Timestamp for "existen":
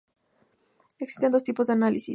0.97-1.31